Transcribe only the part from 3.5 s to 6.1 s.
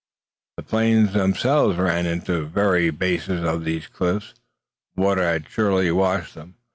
these, cliffs. Water had surely